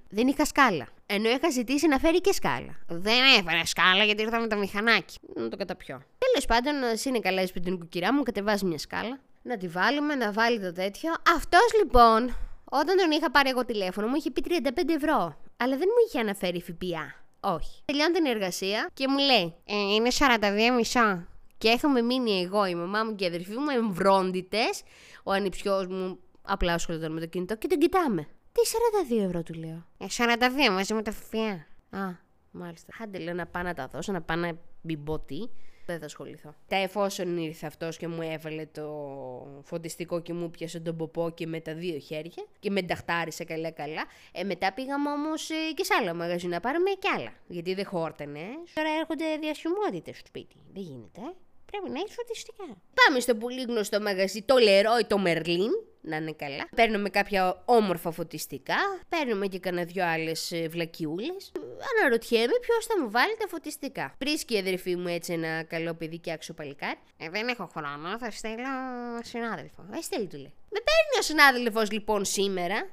Δεν 0.08 0.26
είχα 0.26 0.44
σκάλα. 0.44 0.86
Ενώ 1.06 1.28
είχα 1.28 1.50
ζητήσει 1.50 1.86
να 1.86 1.98
φέρει 1.98 2.20
και 2.20 2.32
σκάλα. 2.32 2.78
Δεν 2.88 3.18
έφερε 3.38 3.66
σκάλα 3.66 4.04
γιατί 4.04 4.22
ήρθα 4.22 4.40
με 4.40 4.46
το 4.46 4.56
μηχανάκι. 4.56 5.18
Να 5.34 5.48
το 5.48 5.56
καταπιώ. 5.56 6.02
Τέλος 6.18 6.46
πάντων, 6.46 6.84
α 6.84 6.92
είναι 7.04 7.18
καλά 7.18 7.42
η 7.42 7.46
σπιτινή 7.46 7.78
κουκυρά 7.78 8.14
μου, 8.14 8.22
κατεβάζει 8.22 8.64
μια 8.64 8.78
σκάλα. 8.78 9.18
Να 9.42 9.56
τη 9.56 9.68
βάλουμε, 9.68 10.14
να 10.14 10.32
βάλει 10.32 10.60
το 10.60 10.72
τέτοιο. 10.72 11.10
Αυτός 11.36 11.72
λοιπόν, 11.78 12.36
όταν 12.64 12.96
τον 12.96 13.10
είχα 13.10 13.30
πάρει 13.30 13.48
εγώ 13.48 13.64
τηλέφωνο, 13.64 14.06
μου 14.06 14.14
είχε 14.14 14.30
πει 14.30 14.42
35 14.48 14.94
ευρώ. 14.96 15.36
Αλλά 15.56 15.76
δεν 15.76 15.88
μου 15.88 16.06
είχε 16.06 16.20
αναφέρει 16.20 16.60
ΦΠΑ. 16.60 17.24
Όχι. 17.40 17.82
Τελειώνει 17.84 18.12
την 18.12 18.26
εργασία 18.26 18.90
και 18.94 19.08
μου 19.08 19.18
λέει: 19.18 19.54
ε, 19.64 19.94
Είναι 19.94 20.08
42 20.18 20.74
μισό. 20.76 21.26
Και 21.58 21.68
έχουμε 21.68 22.00
μείνει 22.00 22.42
εγώ, 22.42 22.66
η 22.66 22.74
μαμά 22.74 23.04
μου 23.04 23.14
και 23.14 23.24
η 23.24 23.26
αδερφή 23.26 23.56
μου 23.56 23.70
εμβρόντιτες. 23.76 24.82
Ο 25.22 25.32
ανιψιός 25.32 25.86
μου 25.86 26.18
απλά 26.42 26.72
ασχολείται 26.72 27.08
με 27.08 27.20
το 27.20 27.26
κινητό 27.26 27.56
και 27.56 27.66
τον 27.66 27.78
κοιτάμε. 27.78 28.26
Τι 28.52 28.60
42 29.20 29.24
ευρώ 29.24 29.42
του 29.42 29.54
λέω. 29.54 29.86
Ε, 29.98 30.06
42 30.16 30.70
μαζί 30.72 30.94
με 30.94 31.02
το 31.02 31.12
ΦΠΑ. 31.12 31.66
Α, 31.98 32.10
μάλιστα. 32.50 32.92
Άντε 33.02 33.18
λέω 33.18 33.34
να 33.34 33.46
πάω 33.46 33.62
να 33.62 33.74
τα 33.74 33.86
δώσω, 33.86 34.12
να 34.12 34.22
πάω 34.22 34.36
να 34.36 34.58
μπω 34.82 35.18
τι. 35.18 35.38
Δεν 35.86 35.98
θα 35.98 36.04
ασχοληθώ. 36.04 36.54
Τα 36.68 36.76
εφόσον 36.76 37.36
ήρθε 37.36 37.66
αυτός 37.66 37.96
και 37.96 38.08
μου 38.08 38.22
έβαλε 38.22 38.66
το 38.66 39.62
φωτιστικό 39.64 40.20
και 40.20 40.32
μου 40.32 40.50
πιάσε 40.50 40.80
τον 40.80 40.96
ποπό 40.96 41.30
και 41.30 41.46
με 41.46 41.60
τα 41.60 41.74
δύο 41.74 41.98
χέρια 41.98 42.46
και 42.60 42.70
με 42.70 42.82
νταχτάρισε 42.82 43.44
καλά-καλά. 43.44 44.04
Ε, 44.32 44.44
μετά 44.44 44.72
πήγαμε 44.72 45.10
όμως 45.10 45.50
ε, 45.50 45.72
και 45.74 45.84
σε 45.84 45.94
άλλο 46.00 46.14
μαγαζί 46.14 46.46
να 46.46 46.60
πάρουμε 46.60 46.90
και 46.90 47.08
άλλα. 47.16 47.32
Γιατί 47.48 47.74
δεν 47.74 47.86
χόρτανε. 47.86 48.40
Τώρα 48.74 48.88
έρχονται 49.00 49.24
διασημότητες 49.40 50.16
στο 50.16 50.26
σπίτι. 50.26 50.56
Δεν 50.72 50.82
γίνεται, 50.82 51.20
ε. 51.20 51.43
Πρέπει 51.74 51.90
να 51.90 52.00
έχεις 52.00 52.14
φωτιστικά. 52.14 52.64
Πάμε 53.04 53.20
στο 53.20 53.34
πολύ 53.34 53.62
γνωστό 53.62 54.00
μαγαζί, 54.00 54.42
το 54.42 54.54
Leroy, 54.58 55.06
το 55.06 55.22
Merlin, 55.26 55.70
να 56.00 56.16
είναι 56.16 56.32
καλά. 56.32 56.68
Παίρνουμε 56.76 57.08
κάποια 57.08 57.62
όμορφα 57.64 58.10
φωτιστικά. 58.10 58.76
Παίρνουμε 59.08 59.46
και 59.46 59.58
κανένα 59.58 59.86
δυο 59.86 60.04
άλλες 60.06 60.52
βλακιούλες. 60.68 61.52
Αναρωτιέμαι 61.90 62.58
ποιος 62.60 62.86
θα 62.86 63.00
μου 63.00 63.10
βάλει 63.10 63.36
τα 63.38 63.48
φωτιστικά. 63.48 64.14
Βρίσκει 64.18 64.54
η 64.54 64.58
αδερφή 64.58 64.96
μου 64.96 65.08
έτσι 65.08 65.32
ένα 65.32 65.62
καλό 65.62 65.94
παιδί 65.94 66.18
και 66.18 66.32
άξιο 66.32 66.54
παλικάρι. 66.54 66.98
Ε, 67.16 67.28
δεν 67.30 67.48
έχω 67.48 67.70
χρόνο, 67.76 68.18
θα 68.18 68.30
στείλω 68.30 68.74
συνάδελφο. 69.22 69.84
Ε, 69.98 70.00
στέλνει 70.00 70.26
του 70.26 70.36
λέει. 70.36 70.52
Με 70.70 70.80
παίρνει 70.86 71.18
ο 71.18 71.22
συνάδελφος 71.22 71.90
λοιπόν 71.90 72.24
σήμερα. 72.24 72.90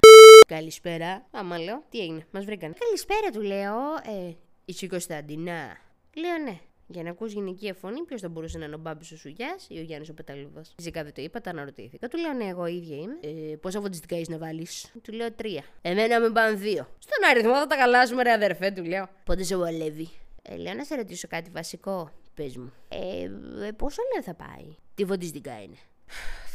Καλησπέρα. 0.48 1.28
Άμα 1.32 1.58
λέω, 1.60 1.84
τι 1.90 2.00
έγινε, 2.00 2.26
μας 2.32 2.46
βρήκαν. 2.46 2.76
Καλησπέρα 2.86 3.30
του 3.30 3.42
λέω. 3.42 3.80
Ε, 4.28 4.36
είσαι 4.66 4.86
η 4.86 4.88
Κωνσταντινά. 4.88 5.78
Λέω 6.16 6.38
ναι. 6.38 6.60
Για 6.94 7.04
να 7.04 7.10
ακού 7.10 7.26
γυναικεία 7.26 7.74
φωνή, 7.74 8.04
ποιος 8.04 8.22
θα 8.22 8.30
μπορούσε 8.30 8.58
να 8.58 8.66
είναι 8.66 8.76
ο 8.76 8.78
Μπάμπης 8.78 9.12
ο 9.12 9.18
Σουγιάς 9.18 9.68
ή 9.70 9.78
ο 9.80 9.82
Γιάννης 9.82 10.10
ο 10.10 10.14
Πεταλούδα. 10.14 10.62
Φυσικά 10.76 11.04
δεν 11.04 11.14
το 11.14 11.22
είπα, 11.22 11.42
τα 11.42 11.50
αναρωτήθηκα. 11.50 12.08
Του 12.08 12.18
λέω 12.18 12.34
ναι, 12.34 12.46
εγώ 12.46 12.66
ίδια 12.66 12.98
είμαι. 12.98 13.20
Ε, 13.52 13.56
πόσα 13.56 13.82
φωτιστικά 13.82 14.16
έχεις 14.16 14.30
να 14.30 14.38
βάλεις; 14.38 14.92
Του 15.04 15.12
λέω 15.14 15.32
τρία. 15.32 15.64
Εμένα 15.82 16.20
με 16.20 16.30
πάνε 16.30 16.56
δύο. 16.56 16.88
Στον 17.00 17.30
αριθμό 17.30 17.54
θα 17.54 17.68
τα 17.68 17.76
καλάσουμε, 17.76 18.24
ρε 18.24 18.32
αδερφέ, 18.32 18.72
του 18.72 18.84
λέω. 18.84 19.10
Πότε 19.24 19.44
σε 19.44 19.56
βολεύει; 19.58 20.10
Ε, 20.42 20.56
λέω 20.56 20.74
να 20.74 20.84
σε 20.84 20.96
ρωτήσω 20.96 21.28
κάτι 21.28 21.50
βασικό. 21.50 22.12
Πες 22.34 22.58
μου. 22.58 22.74
Ε, 22.90 23.24
ε, 23.68 23.72
πόσο 23.72 24.02
λέω 24.14 24.24
θα 24.24 24.34
πάει; 24.34 24.76
Τι 24.96 25.06
φωτιστικά 25.06 25.62
είναι; 25.62 25.78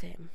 Θεέ 0.00 0.14
μου. 0.18 0.30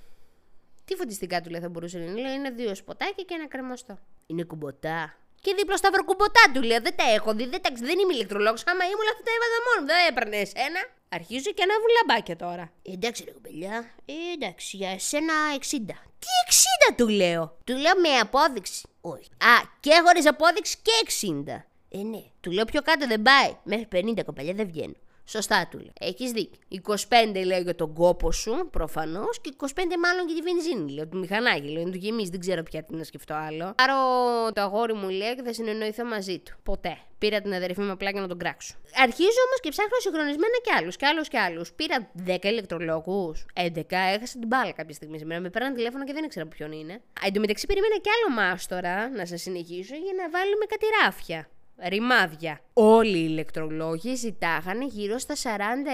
Τι 0.86 0.96
φωτιστικά 0.96 1.41
του 1.41 1.50
λέει 1.50 1.62
θα 1.62 1.70
μπορούσε 1.70 1.98
να 1.98 2.03
είναι; 2.03 2.22
Λέω 2.22 2.34
είναι 2.34 2.50
δύο 2.50 2.75
σποτάκια 2.75 3.24
και 3.24 3.34
ένα 3.34 3.48
κρεμοστό. 3.48 4.00
Είναι 4.27 4.43
κουμποτά. 4.43 5.15
Και 5.44 5.54
δίπλα 5.58 5.78
σταυροκουμποτά 5.78 6.44
του 6.54 6.62
λέω: 6.62 6.82
Δεν 6.82 6.96
τα 6.96 7.06
έχω 7.18 7.34
δει, 7.34 7.46
δεν, 7.46 7.62
τα, 7.62 7.70
δεν 7.74 7.98
είμαι 8.00 8.14
ηλεκτρολόγος. 8.14 8.64
Άμα 8.66 8.84
ήμουν, 8.92 9.08
θα 9.18 9.24
τα 9.28 9.32
έβαζα 9.38 9.60
μόνο. 9.68 9.80
Δεν 9.90 9.98
έπαιρνε 10.10 10.38
ένα. 10.68 10.82
Αρχίζω 11.10 11.52
και 11.56 11.64
ανάβουν 11.64 11.92
λαμπάκια 11.98 12.36
τώρα. 12.36 12.72
Εντάξει, 12.94 13.24
ρε 13.24 13.32
κοπελιά. 13.32 13.76
Ε, 14.06 14.14
εντάξει, 14.34 14.78
για 14.78 14.90
εσένα 14.90 15.34
60. 15.60 15.60
Τι 16.24 16.32
60 16.92 16.94
του 16.98 17.08
λέω. 17.08 17.58
Του 17.64 17.74
λέω 17.74 17.96
με 18.04 18.10
απόδειξη. 18.10 18.82
Όχι. 19.02 19.30
Α, 19.38 19.54
και 19.80 19.92
χωρίς 20.06 20.28
απόδειξη 20.28 20.78
και 20.82 20.92
60. 21.48 21.64
Ε, 21.90 21.98
ναι. 21.98 22.24
Του 22.42 22.52
λέω 22.52 22.66
πιο 22.66 22.82
κάτω 22.82 23.08
δεν 23.08 23.22
πάει. 23.22 23.58
Μέχρι 23.64 23.88
50 23.92 24.24
κοπελιά 24.26 24.54
δεν 24.54 24.68
βγαίνω. 24.68 24.94
Σωστά 25.32 25.68
του 25.72 25.78
λέω. 25.78 25.94
Έχεις 26.00 26.32
δίκιο. 26.32 26.60
25 27.34 27.46
λέω 27.46 27.62
για 27.62 27.76
τον 27.76 27.94
κόπο 27.94 28.32
σου, 28.32 28.68
προφανώς, 28.72 29.42
και 29.42 29.54
25 29.58 29.68
μάλλον 30.04 30.28
για 30.28 30.36
τη 30.36 30.42
βενζίνη. 30.42 30.92
Λέω 30.92 31.08
του 31.08 31.18
μηχανάκι, 31.18 31.68
λέω. 31.68 31.82
Είναι 31.82 31.92
του 31.92 31.98
γεμίζει, 31.98 32.30
δεν 32.30 32.40
ξέρω 32.40 32.64
πια 32.64 32.84
τι 32.84 32.96
να 32.96 33.04
σκεφτώ 33.04 33.34
άλλο. 33.34 33.74
Πάρω 33.78 33.96
το 34.54 34.62
αγόρι 34.62 34.94
μου, 34.94 35.10
λέει, 35.10 35.36
και 35.36 35.42
θα 35.44 35.54
συνεννοηθώ 35.54 36.06
μαζί 36.06 36.40
του. 36.40 36.54
Ποτέ. 36.64 36.98
Πήρα 37.18 37.42
την 37.42 37.54
αδερφή 37.54 37.82
μου 37.82 37.92
απλά 37.92 38.10
για 38.10 38.22
να 38.22 38.28
τον 38.28 38.38
κράξω. 38.38 38.76
Αρχίζω 38.96 39.42
όμως 39.46 39.60
και 39.62 39.70
ψάχνω 39.70 39.98
συγχρονισμένα 40.00 40.58
κι 40.64 40.72
άλλους, 40.78 40.96
κι 40.96 41.06
άλλους 41.06 41.28
κι 41.28 41.38
άλλους. 41.38 41.72
Πήρα 41.72 42.12
10 42.26 42.50
ηλεκτρολόγους, 42.50 43.46
11, 43.54 43.98
έχασα 44.16 44.40
την 44.40 44.48
μπάλα 44.48 44.72
κάποια 44.72 44.94
στιγμή 44.94 45.18
σήμερα. 45.18 45.42
Με 45.42 45.50
πέραν 45.50 45.74
τηλέφωνο 45.74 46.04
και 46.04 46.14
δεν 46.14 46.24
ήξερα 46.24 46.46
ποιον 46.46 46.72
είναι. 46.72 47.02
Εν 47.26 47.34
τω 47.34 47.40
μεταξύ 47.40 47.66
περίμενα 47.66 47.98
κι 47.98 48.10
άλλο 48.16 48.36
μάστορα 48.36 49.10
να 49.10 49.26
σας 49.26 49.42
συνεχίσω 49.42 49.96
για 49.96 50.14
να 50.18 50.30
βάλουμε 50.30 50.66
κάτι 50.66 50.86
ράφια 51.04 51.50
ρημάδια. 51.88 52.60
Όλοι 52.74 53.18
οι 53.18 53.28
ηλεκτρολόγοι 53.30 54.16
ζητάγανε 54.16 54.86
γύρω 54.86 55.18
στα 55.18 55.36
40 55.36 55.40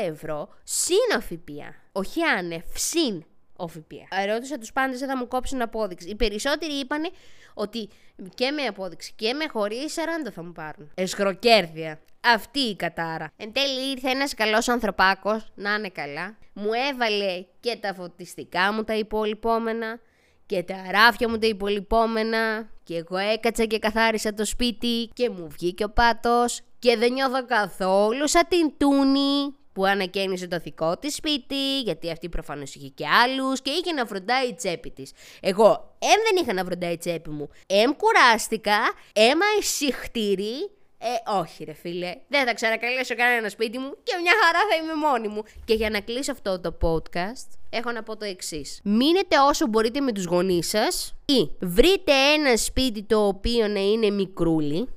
ευρώ 0.10 0.50
συν 0.64 1.18
οφηπία. 1.18 1.76
Όχι 1.92 2.24
άνευ, 2.24 2.64
συν 2.74 3.26
οφηπία. 3.56 4.08
Ρώτησα 4.28 4.58
τους 4.58 4.72
πάντες 4.72 5.00
θα 5.00 5.18
μου 5.18 5.28
κόψουν 5.28 5.62
απόδειξη. 5.62 6.10
Οι 6.10 6.16
περισσότεροι 6.16 6.74
είπαν 6.74 7.10
ότι 7.54 7.90
και 8.34 8.52
με 8.52 8.62
απόδειξη 8.62 9.14
και 9.16 9.34
με 9.34 9.48
χωρί 9.48 9.78
40 10.26 10.32
θα 10.32 10.44
μου 10.44 10.52
πάρουν. 10.52 10.92
Εσχροκέρδια. 10.94 12.00
Αυτή 12.34 12.60
η 12.60 12.76
κατάρα. 12.76 13.32
Εν 13.38 13.52
τέλει 13.54 13.92
ήρθε 13.92 14.10
ένας 14.10 14.34
καλός 14.34 14.68
ανθρωπάκος, 14.68 15.52
να 15.56 15.74
είναι 15.74 15.90
καλά. 15.90 16.38
Μου 16.54 16.70
έβαλε 16.92 17.46
και 17.60 17.78
τα 17.82 17.94
φωτιστικά 17.94 18.74
μου 18.74 18.84
τα 18.84 18.94
υπολοιπόμενα 18.94 20.00
και 20.48 20.64
τα 20.64 20.76
ράφια 20.92 21.30
μου 21.30 21.38
τα 21.38 21.48
υπολοιπόμενα. 21.48 22.70
Και 22.84 22.96
εγώ 22.96 23.18
έκατσα 23.18 23.64
και 23.64 23.80
καθάρισα 23.80 24.34
το 24.34 24.46
σπίτι 24.46 25.10
και 25.14 25.30
μου 25.30 25.48
βγήκε 25.50 25.84
ο 25.84 25.90
πάτος. 25.90 26.62
Και 26.80 26.98
δεν 26.98 27.14
νιώθω 27.14 27.46
καθόλου 27.46 28.28
σαν 28.28 28.44
την 28.50 28.74
Τούνη 28.78 29.56
που 29.78 29.86
ανακαίνισε 29.86 30.48
το 30.48 30.58
δικό 30.58 30.98
της 30.98 31.16
σπίτι, 31.16 31.80
γιατί 31.82 32.12
αυτή 32.12 32.30
προφανώς 32.30 32.76
είχε 32.76 32.88
και 32.88 33.06
άλλους 33.24 33.62
και 33.62 33.70
είχε 33.70 33.94
να 33.94 34.06
φροντάει 34.06 34.48
η 34.48 34.54
τσέπη 34.54 34.90
της. 34.90 35.12
Εγώ, 35.40 35.96
εμ 36.00 36.22
δεν 36.24 36.44
είχα 36.44 36.54
να 36.54 36.64
φροντάει 36.64 36.94
η 36.94 36.98
τσέπη 36.98 37.30
μου, 37.30 37.50
εμ 37.68 37.92
κουράστηκα, 37.92 38.78
έμα 39.14 39.46
συχτήρι 39.62 40.70
ε, 41.00 41.32
όχι 41.40 41.64
ρε 41.64 41.74
φίλε, 41.74 42.16
δεν 42.28 42.46
θα 42.46 42.54
ξανακαλέσω 42.54 43.16
κανένα 43.16 43.50
σπίτι 43.50 43.78
μου 43.78 43.90
και 44.04 44.14
μια 44.22 44.32
χαρά 44.44 44.60
θα 44.70 44.76
είμαι 44.76 45.08
μόνη 45.08 45.28
μου. 45.28 45.44
Και 45.66 45.74
για 45.74 45.90
να 45.90 46.00
κλείσω 46.00 46.32
αυτό 46.32 46.60
το 46.60 46.78
podcast, 46.82 47.48
έχω 47.70 47.92
να 47.92 48.04
πω 48.04 48.18
το 48.18 48.26
εξής. 48.26 48.80
Μείνετε 48.84 49.36
όσο 49.50 49.68
μπορείτε 49.68 50.00
με 50.00 50.12
τους 50.12 50.26
γονείς 50.26 50.70
σας 50.70 51.16
ή 51.26 51.50
βρείτε 51.60 52.12
ένα 52.36 52.58
σπίτι 52.58 53.04
το 53.04 53.28
οποίο 53.28 53.68
να 53.68 53.80
είναι 53.80 54.10
μικρούλι, 54.10 54.88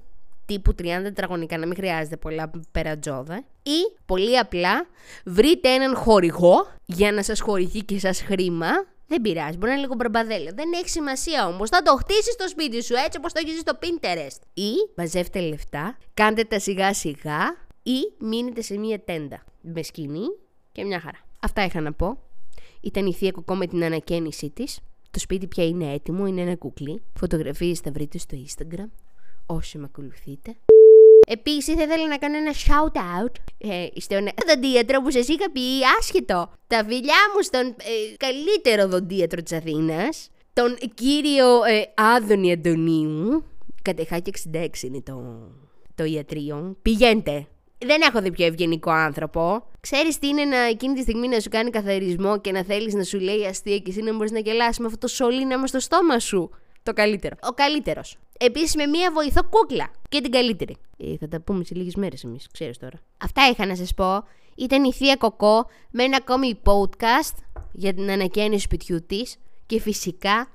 τύπου 0.46 0.70
30 0.70 0.84
τετραγωνικά, 1.02 1.58
να 1.58 1.66
μην 1.66 1.76
χρειάζεται 1.76 2.16
πολλά 2.16 2.50
περατζόδα. 2.72 3.44
Ή, 3.62 3.96
πολύ 4.06 4.38
απλά, 4.38 4.86
βρείτε 5.24 5.68
έναν 5.68 5.96
χορηγό 5.96 6.66
για 6.84 7.12
να 7.12 7.22
σας 7.22 7.40
χορηγεί 7.40 7.84
και 7.84 7.98
σας 7.98 8.22
χρήμα 8.22 8.70
δεν 9.10 9.20
πειράζει, 9.20 9.56
μπορεί 9.56 9.66
να 9.66 9.72
είναι 9.72 9.80
λίγο 9.80 9.94
μπραμπαδέλο. 9.94 10.50
Δεν 10.54 10.72
έχει 10.72 10.88
σημασία 10.88 11.46
όμως. 11.46 11.68
Θα 11.68 11.82
το 11.82 11.96
χτίσεις 11.96 12.32
στο 12.32 12.48
σπίτι 12.48 12.82
σου 12.82 12.94
έτσι 12.94 13.18
όπως 13.18 13.32
το 13.32 13.40
έχεις 13.44 13.60
στο 13.60 13.78
Pinterest. 13.80 14.40
Ή 14.54 14.72
μαζεύτε 14.96 15.40
λεφτά, 15.40 15.98
κάντε 16.14 16.44
τα 16.44 16.58
σιγά 16.58 16.94
σιγά 16.94 17.56
ή 17.82 17.98
μείνετε 18.18 18.62
σε 18.62 18.78
μία 18.78 19.00
τέντα. 19.04 19.44
Με 19.60 19.82
σκηνή 19.82 20.26
και 20.72 20.84
μια 20.84 21.00
χαρά. 21.00 21.18
Αυτά 21.40 21.64
είχα 21.64 21.80
να 21.80 21.92
πω. 21.92 22.18
Ήταν 22.80 23.06
η 23.06 23.12
θεία 23.12 23.30
κοκό 23.30 23.54
με 23.54 23.66
την 23.66 23.84
ανακαίνισή 23.84 24.50
της. 24.50 24.78
Το 25.10 25.18
σπίτι 25.18 25.46
πια 25.46 25.64
είναι 25.64 25.92
έτοιμο, 25.92 26.26
είναι 26.26 26.40
ένα 26.40 26.56
κουκλί. 26.56 27.02
Φωτογραφίες 27.18 27.78
θα 27.78 27.90
βρείτε 27.90 28.18
στο 28.18 28.36
Instagram. 28.46 28.90
Όσοι 29.46 29.78
με 29.78 29.84
ακολουθείτε. 29.84 30.56
Επίσης, 31.32 31.74
θα 31.74 31.82
ήθελα 31.82 32.08
να 32.08 32.18
κάνω 32.18 32.36
ένα 32.36 32.52
shout 32.52 32.96
out 32.96 33.32
ε, 33.58 34.00
στον 34.00 34.28
δοντίατρο 34.46 35.02
που 35.02 35.10
σας 35.10 35.28
είχα 35.28 35.50
πει 35.50 35.60
άσχετο. 35.98 36.50
Τα 36.66 36.84
φιλιά 36.88 37.20
μου 37.34 37.42
στον 37.42 37.66
ε, 37.66 38.16
καλύτερο 38.16 38.88
δοντίατρο 38.88 39.42
της 39.42 39.52
Αθήνας, 39.52 40.30
τον 40.52 40.76
κύριο 40.94 41.64
ε, 41.64 41.82
Άδωνη 41.94 42.52
Αντωνίου. 42.52 43.44
Κατεχάκι 43.82 44.32
66 44.54 44.82
είναι 44.82 45.00
το, 45.00 45.48
το 45.94 46.04
ιατρείο. 46.04 46.76
Πηγαίνετε. 46.82 47.46
Δεν 47.78 48.00
έχω 48.08 48.20
δει 48.20 48.30
πιο 48.30 48.46
ευγενικό 48.46 48.90
άνθρωπο. 48.90 49.62
Ξέρεις 49.80 50.18
τι 50.18 50.28
είναι 50.28 50.44
να 50.44 50.56
εκείνη 50.56 50.94
τη 50.94 51.00
στιγμή 51.00 51.28
να 51.28 51.40
σου 51.40 51.48
κάνει 51.48 51.70
καθαρισμό 51.70 52.40
και 52.40 52.52
να 52.52 52.64
θέλεις 52.64 52.94
να 52.94 53.02
σου 53.02 53.18
λέει 53.18 53.46
αστεία 53.46 53.78
και 53.78 53.90
εσύ 53.90 54.02
να 54.02 54.14
μπορείς 54.14 54.30
να 54.30 54.38
γελάσει 54.38 54.80
με 54.80 54.86
αυτό 54.86 54.98
το 54.98 55.06
σωλήνα 55.06 55.66
στο 55.66 55.80
στόμα 55.80 56.18
σου. 56.18 56.50
Το 56.82 56.92
καλύτερο. 56.92 57.36
Ο 57.42 57.52
καλύτερος. 57.52 58.16
Επίσης 58.38 58.74
με 58.74 58.86
μία 58.86 59.10
βοηθό 59.12 59.44
κούκλα. 59.44 59.90
Και 60.08 60.20
την 60.20 60.30
καλύτερη. 60.30 60.76
Ε, 60.96 61.16
θα 61.16 61.28
τα 61.28 61.40
πούμε 61.40 61.64
σε 61.64 61.74
λίγες 61.74 61.94
μέρες 61.94 62.24
εμείς, 62.24 62.48
ξέρεις 62.52 62.78
τώρα. 62.78 63.00
Αυτά 63.18 63.48
είχα 63.50 63.66
να 63.66 63.76
σας 63.76 63.94
πω. 63.94 64.24
Ήταν 64.54 64.84
η 64.84 64.92
Θεία 64.92 65.16
Κοκό 65.16 65.66
με 65.90 66.02
ένα 66.02 66.16
ακόμη 66.16 66.58
podcast 66.64 67.36
για 67.72 67.94
την 67.94 68.10
ανακαίνιση 68.10 68.62
σπιτιού 68.62 69.06
της. 69.06 69.36
Και 69.66 69.80
φυσικά 69.80 70.52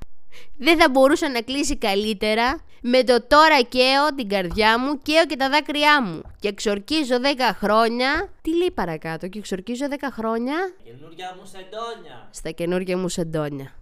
δεν 0.58 0.80
θα 0.80 0.90
μπορούσα 0.90 1.30
να 1.30 1.42
κλείσει 1.42 1.78
καλύτερα 1.78 2.64
με 2.82 3.04
το 3.04 3.28
τώρα 3.28 3.62
καίω 3.62 4.16
την 4.16 4.30
καρδιά 4.30 4.80
μου, 4.80 5.02
καίω 5.02 5.26
και 5.26 5.36
τα 5.36 5.50
δάκρυά 5.50 6.02
μου. 6.04 6.22
Και 6.40 6.48
εξορκίζω 6.48 7.16
10 7.22 7.26
χρόνια. 7.54 8.30
Τι 8.42 8.56
λέει 8.58 8.72
παρακάτω, 8.72 9.28
και 9.28 9.40
εξορκίζω 9.40 9.86
10 9.90 9.94
χρόνια; 10.12 10.56
Καινούργια 10.84 11.36
μου 11.40 11.46
σεντόνια. 11.46 12.28
Στα 12.32 12.50
καινούργια 12.50 12.98
μου 12.98 13.10
σεντόνια. 13.10 13.76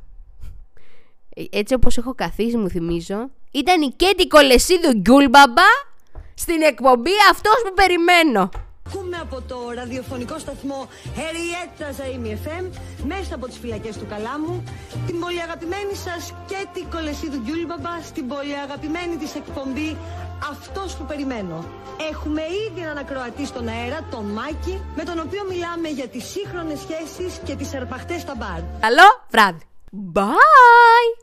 Ε, 1.35 1.43
έτσι 1.49 1.73
όπως 1.73 1.97
έχω 1.97 2.13
καθίσει 2.15 2.57
μου 2.57 2.69
θυμίζω 2.69 3.29
Ήταν 3.51 3.81
η 3.81 3.93
Κέτη 3.95 4.27
Κολεσίδου 4.27 4.91
Γκούλμπαμπα 4.91 5.69
Στην 6.33 6.61
εκπομπή 6.61 7.11
αυτός 7.31 7.55
που 7.65 7.73
περιμένω 7.73 8.49
Ακούμε 8.87 9.17
από 9.21 9.41
το 9.47 9.57
ραδιοφωνικό 9.75 10.39
σταθμό 10.39 10.87
Εριέτσα 11.25 11.87
Ζαΐμι 11.97 12.47
FM 12.47 12.65
μέσα 13.05 13.35
από 13.35 13.47
τις 13.47 13.57
φυλακές 13.57 13.97
του 13.97 14.05
Καλάμου 14.09 14.63
την 15.05 15.19
πολύ 15.19 15.41
αγαπημένη 15.41 15.95
σας 15.95 16.33
Κέτη 16.47 16.87
Κολεσίδου 16.91 17.39
Γκιούλμπαμπα 17.43 18.01
στην 18.03 18.27
πολύ 18.27 18.57
αγαπημένη 18.63 19.15
της 19.15 19.35
εκπομπή 19.35 19.97
αυτός 20.51 20.95
που 20.95 21.05
περιμένω. 21.05 21.65
Έχουμε 22.11 22.41
ήδη 22.41 22.81
έναν 22.81 22.97
ακροατή 22.97 23.45
στον 23.45 23.67
αέρα, 23.67 24.07
τον 24.11 24.25
Μάκη, 24.25 24.81
με 24.95 25.03
τον 25.03 25.19
οποίο 25.19 25.43
μιλάμε 25.49 25.87
για 25.87 26.07
τις 26.07 26.23
σύγχρονες 26.23 26.79
σχέσεις 26.79 27.39
και 27.45 27.55
τις 27.55 27.73
αρπαχτές 27.73 28.21
στα 28.21 28.35
μπαρ. 28.35 28.61
Καλό 28.79 29.07
βράδυ 29.29 29.65
Bye 29.93 31.22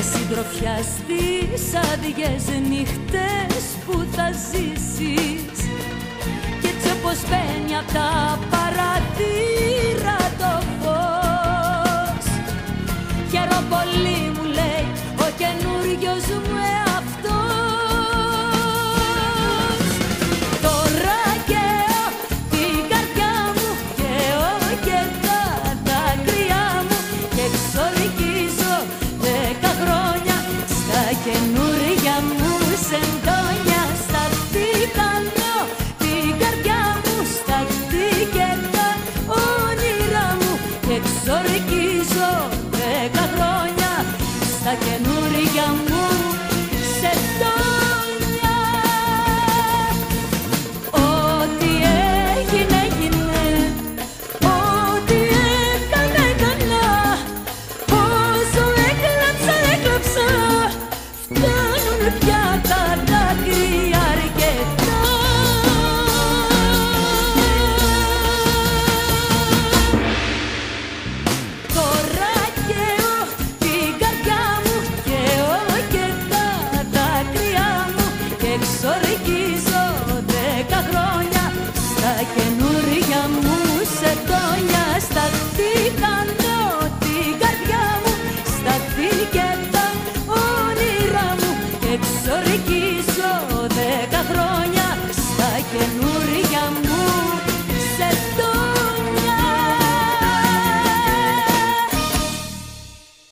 Για 0.00 0.08
συντροφιά 0.12 0.76
στις 0.82 1.74
άδειες 1.74 2.44
νύχτες 2.68 3.64
που 3.86 4.06
θα 4.12 4.30
ζήσεις. 4.32 5.56
Κι 6.60 6.66
έτσι 6.66 6.90
όπως 6.98 7.18
μπαίνει 7.28 7.76
απ' 7.76 7.92
τα 7.92 8.59